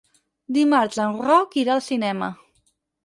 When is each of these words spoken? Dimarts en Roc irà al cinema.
Dimarts 0.57 0.97
en 1.05 1.13
Roc 1.27 1.59
irà 1.65 1.75
al 1.77 1.85
cinema. 1.89 2.31